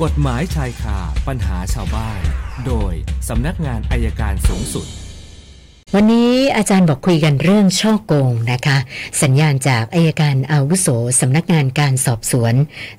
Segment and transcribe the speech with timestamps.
[0.00, 0.98] กฎหมายชายคา
[1.28, 2.20] ปัญหาชาวบ้าน
[2.66, 2.92] โดย
[3.28, 4.86] สำนักงานอายการสูงสุด
[5.94, 8.78] วันนี้อาจารย์บอกคุยกันเรื่องช่อโกงนะคะ
[9.22, 10.88] สัญญาณจากอายการอาวุโส
[11.20, 12.54] สำนักงานการสอบสวน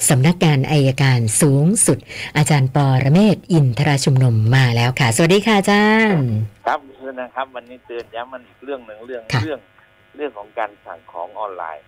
[0.09, 1.97] สำนักงานอายการสูงสุด
[2.37, 6.29] อาจารย์ปอระเมศวร์อินทราชุมนุมมาแล้วค่ะ สวัสดีค่ะอาจารย์
[6.67, 9.59] ครับคือนะครับ วันนี้เตือนย้ำมันอีกเรื่องหนึ่งเรื่องค่ะ เรื่อง
[10.17, 11.83] เรื่องของการสั่งของออนไลน์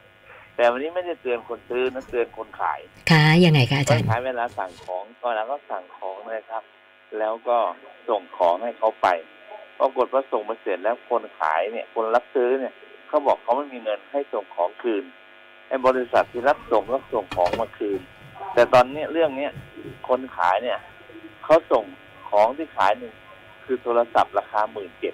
[0.55, 2.79] แต่วันนี้ไม่ได้เตือนคนซื้อนะเตือนคนขาย
[3.11, 6.63] ค่ะยังไงคะอาคจานรย์ขายเวลาสั่งของก็แล้วก็สั่งของนะครับ
[7.19, 7.57] แล้วก็
[8.09, 9.07] ส่งของให้เขาไป
[9.79, 12.73] ปรากฏว่าส่งมาเสร็จแล้วคนขายเนี่ยคนรับซื้อเนี่ย
[13.07, 15.03] เขาบอกเขาไม่มีเงินให้ส่งของคืน
[15.67, 17.99] ไอ้บริษัทที่รับส่งก็ส่งของมาคืน
[18.53, 19.51] แต่ตอนเนี้ยเรื่องเนี้ย
[20.07, 20.79] คนขายเนี่ย
[21.43, 21.83] เขาส่ง
[22.29, 23.13] ของที่ขายหนึ่ง
[23.63, 25.13] คือโทรศัพท์ราคาหมื่นเจ็ด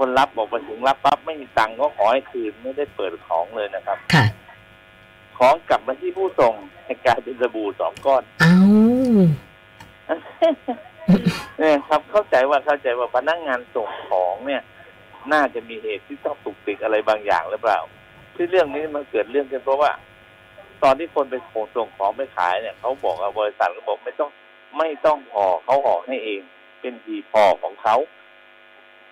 [0.00, 4.24] คนรับบอกไปถึงรับปั๊บไม่มีตังค์ก็ขอให้คืนไม่ได้เปิดของเลยนะครับ ค่ะ
[5.38, 6.54] ของกลับมาที่ผู้ส่ง
[6.84, 8.54] ให้กลายเป็นสบู่สองก้อนเอา
[11.58, 14.62] เนี่ยครับเข้าใจว่าเข้าใจว่าพนักงานส่งของเนี่ย
[15.32, 17.78] น่าจะมีเหตุที่ต้องตุกติกอะไรบางอย่างหรือเปล่า
[18.34, 19.90] ที่เรื่องนี้มันเกิดเรื่องกันเพราะว่า
[20.82, 24.30] ตอนที่คนไปขนส่งของไปขายเนี่ยเขาบอกว่าบริษัทก็บอกไม่ต้อง
[24.78, 26.40] ไม่ต้องห่อเขาห่อให้เอง
[26.80, 27.96] เป็นทีพอของเขา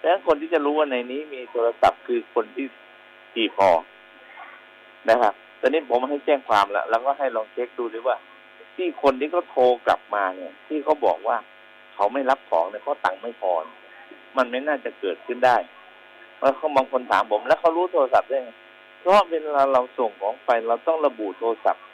[0.01, 2.67] แต่คนที่จะรู้ว่าในนี้มีโทรศัพท์คือคนที่
[3.33, 3.71] ทีพอ
[5.11, 8.17] นะครับตอนนี้ผมให้แจ้งความแล้ว แล้วก็ให้ลองเช็คดูด้วยว่า
[8.77, 11.37] ที่คนที่เขาโทรกลับมาเนี่ย ที่เขาบอกว่า
[11.95, 13.53] เขาไม่รับของเนี่ยเขาตังค์ไม่พอ
[14.37, 15.57] มันไม่น่าจะเกิดขึ้นได้
[16.37, 18.51] เพราะเขาบางคนถามผม แล้วเขารู้โทรศัพท์ได้ไง
[18.99, 21.85] เพราะเวลาเราส่งของไปเราต้องระบุโทรศัพท์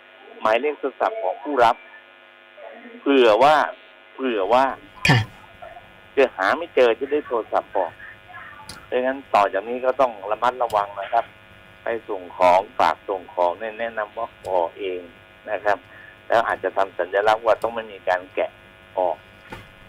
[0.41, 1.77] หมายเลขโทรศัพท์ของผู้รับ
[3.01, 3.55] เผื่อว่า
[4.15, 4.65] เผื่อว่า
[6.15, 7.91] ค่ะหาไม่เจอจะได้โทรศัพท์บอก
[8.91, 11.25] ดังนั้นต่อจากนี้ก็ต้องระมัดระวังนะครับ
[11.83, 15.01] ไปส่งของฝากส่งของเนี่ยแนะนำว่าขอเอง
[15.51, 15.79] นะครับ
[16.29, 18.51] แล้วอาจจะทำสัญลักษณ์ว่าต้องไม่มีการแกะ
[18.99, 19.17] ออก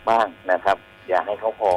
[0.10, 1.74] บ้างนะครับ อย่าให้เขาพอ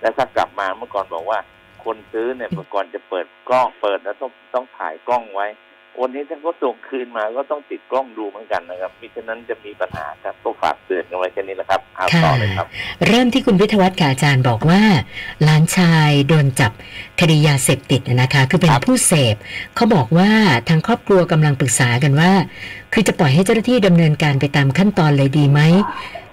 [0.00, 1.38] แล้วถ้ากลับมาเมื่อก่อนบอกว่า
[1.84, 5.46] คนซื้อเนี่ยเมื่อก่อนจะเปิดกล้องเปิดแล้วต้องต้องถ่ายกล้องไว้
[6.00, 12.66] วันนี้ถ้าเขาส่งคืนมาก็ต้องติดกล้องดูเหมือนกันนะครับมิฉะนั้นจะมีปัญหาครับก็ฝากเตือนกันไว้แค่นี้แหละครับเอาต่อเลยครับ
[13.08, 14.82] เริ่มที่คุณพิทยวัฒน์ค่ะอาจารย์บอกว่า
[15.42, 16.72] หลานชายโดนจับ
[17.20, 19.36] คดียาเสพติดนะคะ คือเป็นครับผู้เสพ
[19.76, 20.30] เขาบอกว่า
[20.68, 22.32] ทางครอบครัวกำลังปรึกษากันว่า
[22.92, 25.60] คือจะปล่อยให้เจ้าหน้าที่ดำเนินการไปตามขั้นตอนเลยดีไหม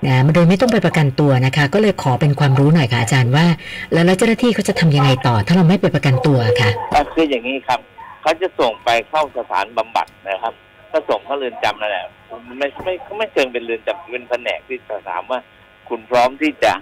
[0.05, 3.45] นะโดยไม่ต้องไปประกันตัวนะคะ ก็เลยขอเป็นความรู้หน่อยค่ะอาจารย์ว่า
[3.93, 7.79] แล้วแล้วเจ้าหน้าที่เขาจะทำยังไงต่อ ถ้าเราไม่ไปประกันตัวค่ะอะคืออย่างนี้ครับ
[8.21, 10.53] เขาจะส่งไปเข้าสถานบำบัดนะครับ
[10.91, 12.05] ก็ส่งเข้าเรือนจำนั่นแหละ
[12.57, 15.39] ไม่ไม่เขาไม่เชิงเป็นเรือนจำเป็นแผนกที่จะถามว่า
[15.89, 16.73] คุณพร้อมที่จะ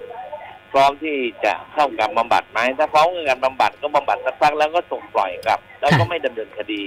[0.72, 6.82] พร้อมที่จะเข้ากับบำบัดไหมถ้าพร้อมกับการบำบัดก็บำบัดสักพักแล้วก็ส่งปล่อยกลับ แล้วก็ค่ะไม่ดำเนินคดี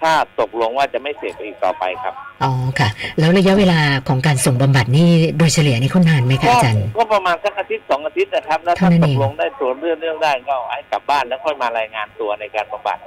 [0.00, 5.08] ถ้าตกลงว่าจะไม่เสพอีกต่อไปครับ อ๋อค่ะ แล้วระยะเวลาของการส่งบำบัดนี่
[5.38, 12.98] โดยเฉลี่ยนี่เขานานไหมคะก็อาจารย์ ก็ประมาณสักอาทิตย์สองอาทิตย์นะครับ แล้วถ้าเท่านั้นตเอกงลงได้ตัวเรื่องเรื่องได้ก็ให้กลับบ้านแล้วค่อยมารายงานตัวในการบำบัด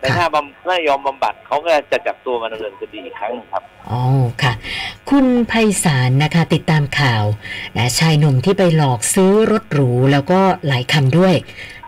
[0.00, 4.02] แต่ค่ะถ้าบำไม่ยอมบำบัดเขาก็จะจับตัวมาดำเนินคดีอีกครั้งหนึ่งครับอ๋อ
[4.42, 4.52] ค่ะ
[5.10, 5.52] คุณไพ
[5.84, 7.24] ศาลนะคะ ติดตามข่าว
[7.76, 11.34] นะชายหนุ่มที่ไปหลอกซื้อรถหรูแล้วก็หลายคันด้วย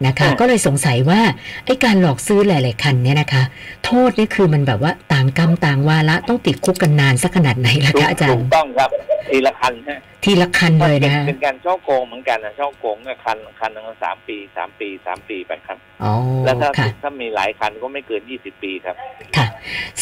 [0.06, 1.21] นะคะอืมก็เลยสงสัยว่า
[1.67, 3.43] ไอ้การหลอกซื้อหลาย ๆ คันเนี่ยนะคะ
[3.84, 8.91] โทษนี่คือมันแบบว่าต่างกรรมต่างวาระต้องติดคุกกันนานสักขนาดไหนล่ะถูกคะอาจารถูย์กต้องครับ
[9.31, 16.12] ทีละคันฮะทีละคันเลยนะเป็นการช่อโกงเหมือนกันนะช่อโกงก็คันคันหนึงก็สามปีสามปีสามปีไปครับอ๋อ
[16.44, 18.97] แล้วถ้าค่ะถ้ามีหลายคันก็ไม่เกินยี่สิบปีครับ
[19.37, 19.47] ค่ะ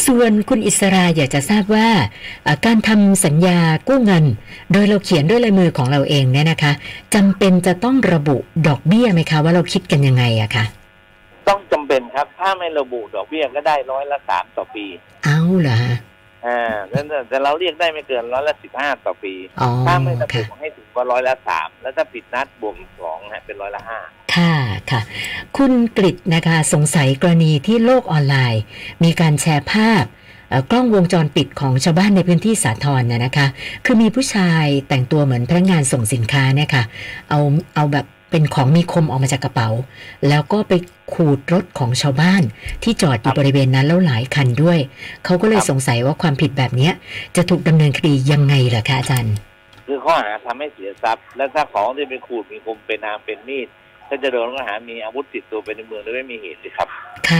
[0.07, 1.89] ส่วนคุณอิสราอยากจะทราบว่า
[2.47, 3.59] อ่าการทำสัญญา
[3.89, 4.25] กู้เงิน
[4.73, 6.73] โดยเราเขียนด้วยลายมือของเราเองเนี่ยนะคะ
[7.15, 10.65] จำเป็นจะต้องระบุดอกเบี้ยไหมคะ ว่าเราคิดกันยังไงอะคะ
[11.49, 14.87] ต้องจำเป็นครับ ถ้าไม่ระบุดอกเบี้ยก็ได้ร้อยละสามต่อปี
[15.25, 15.97] เอาเหรอฮะ
[16.47, 23.99] อ่าแล้วแต่แต่เราเรียกได้ไม่เกินร้อยละสิบห้าต่อปีอ๋อถ้าไม่ระบุค่ะให้ถึงก็ร้อยละสามแล้วถ้าผิดนัดบวกอีกสองฮะเป็นร้อยละห้า
[24.35, 24.55] ค่ะ
[24.91, 25.01] ค่ะ
[25.57, 28.63] คุณกริตนะคะสงสัยกรณีที่โลกออนไลน์
[29.05, 30.05] มีการแชร์ภาพ
[30.49, 33.47] เอ่อกล้องวงจรปิดของชาวบ้านในพื้นที่สาทรนะนะคะ
[33.85, 36.85] คือมีผู้ชายแต่งตัวเหมือนพนักงานส่งสินค้าเนี่ยค่ะ
[37.29, 37.41] เอา
[37.75, 39.69] เอาแบบ เป็นของมีคมออกมาจากกระเป๋า
[40.29, 40.73] แล้วก็ไป
[41.15, 42.43] ขูดรถของชาวบ้าน
[42.83, 44.79] ที่จอดอยู่บริเวณนั้นแล้วหลายคันด้วย
[45.25, 46.93] เขาก็เลยสงสัยว่าความผิดแบบเนี้ย
[47.37, 49.35] จะถูกดำเนินคดียังไงล่ะคะอาจารย์
[49.87, 53.69] คือข้อหาทำให้เสียทรัพย์ และถ้าของที่เป็นขูดมีคมเป็นนามเป็นมีด
[54.09, 56.89] ก็จะโดนข้อหามีอาวุธติดตัวไปในเมืองโดยไม่มีเหตุเลยครับ
[57.29, 57.40] ค่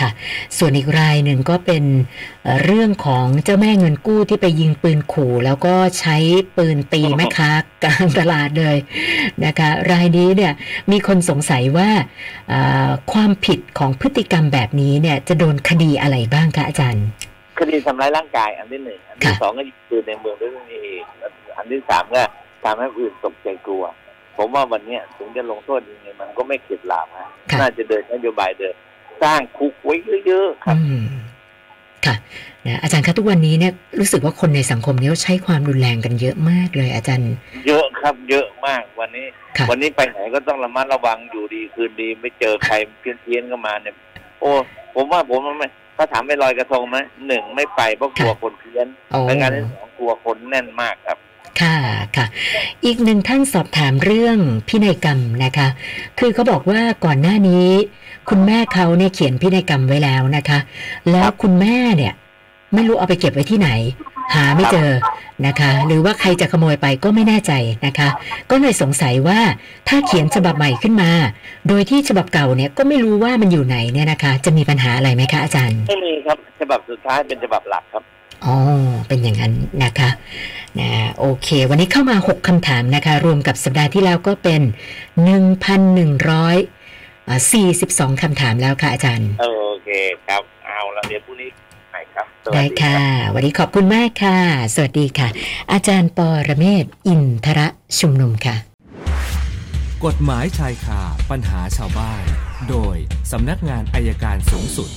[0.00, 0.10] ค่ะ
[0.58, 1.84] ส่วนอีกรายหนึ่งก็เป็น
[2.44, 6.16] เอ่อเรื่องของเจ้าแม่เงินกู้ที่ไปยิงปืนขู่ แล้วก็ใช้
[6.56, 7.50] ปืนตีแม่ค้า
[7.84, 8.76] กลางตลาดเลย
[9.44, 10.52] นะคะ รายนี้เนี่ย
[10.90, 11.90] มีคนสงสัยว่า
[12.48, 17.06] เอ่อความผิดของพฤติกรรมแบบนี้เนี่ยจะโดนคดีอะไรบ้างคะอาจารย์
[17.58, 21.02] คดีทำร้ายร่างกายอันที่หนึ่งอันที่ค่ะสองก็ยิงปืนในเมืองด้วยนี่เอง
[21.56, 22.22] อันที่สามก็
[22.64, 23.84] ทำให้ผู้อื่นตกใจกลัว
[24.36, 28.74] ผมว่าวันเนี้ยถึงจะลงโทษยังไงมันก็ไม่เข็ดหลาบฮะค่ะน่าจะเดินนโยบายเดิน
[29.22, 29.94] สร้างคุกไว้
[30.26, 31.04] เยอะๆครับอืม
[32.06, 32.16] ค่ะ
[32.66, 37.32] นะอาจารย์คะทุกวันนี้เนี่ยรู้สึกว่าคนในสังคมเนี้ใช้ความรุนแรงกันเยอะมากเลย อาจารย์
[37.66, 39.26] เยอะครับ เยอะมากวันนี้
[39.56, 43.94] ค่ะวันนี้ไปไหนก็ต้องระมัดระวังอยู่ดีคืนดีไม่เจอใครเพี้ยนเพี้ยนๆก็มาเนี่ย
[44.40, 44.50] โอ้
[44.94, 51.18] ผมว่าผมมันไม่ถ้าถามไปลอยกระทงไหมหนึ่งไม่ไปเพราะกลัวคนเพี้ยนโอ้และงานที่สองกลัวคนแน่นมากครับ
[51.60, 51.76] ค่ะ
[52.16, 52.26] ค่ะ
[52.84, 54.38] อีกหนึ่งท่านสอบถามเรื่อง
[54.68, 55.68] พินัยกรรมนะคะ
[56.18, 57.68] คือเขาบอกว่าก่อนหน้านี้
[58.28, 60.58] คุณแม่เขาเนี่ยเขียนพินัยกรรมไว้แล้วนะคะ
[61.12, 62.12] แล้วคุณแม่เนี่ย
[62.74, 63.70] ไม่รู้เอาไปเก็บไว้ที่ไหน
[64.34, 64.90] หาไม่เจอ
[65.46, 67.52] นะคะ หรือว่าใครจะขโมยไปก็ไม่แน่ใจ
[67.86, 68.08] นะคะ
[68.50, 69.40] ก็เลยสงสัยว่า
[69.88, 71.10] ถ้าเขียนฉบับใหม่ขึ้นมา
[71.68, 78.02] โดยที่ฉบับเก่าเนี่ยก็ไม่รู้ว่ามันอยู่ไหนเนี่ยนะคะ จะมีปัญหาอะไรไหมคะอาจารย์ไม่มีครับ ฉบับสุดท้ายเป็นฉบับหลักครับ
[78.46, 78.54] อ๋อ
[79.08, 79.52] เป็นอย่างนั้น
[79.84, 80.10] นะคะ
[80.80, 84.62] นะโอเค วันนี้เข้ามา 6คำถามนะคะ รวมกับสัปดาห์ที่แล้วก็เป็น
[85.36, 89.46] 1,142คำถามแล้วค่ะอาจารย์ โอ
[89.84, 89.88] เค
[90.26, 91.48] ครับ เอาละเดี๋ยวพรุ่งนี้
[91.90, 94.38] ใหม่ครับสวัสได้ดีคค่ะรับวันนี้ขอบคุณมากค่ะ
[94.74, 95.28] สวัสดีค่ะ
[95.72, 98.56] อาจารย์ปอระเมศวร์อินทระชุมนุมค่ะ
[100.04, 101.00] กฎหมายชายคา
[101.30, 102.22] ปัญหาชาวบ้าน
[102.70, 102.96] โดย
[103.32, 104.90] สำนักงานอายการสูงสุด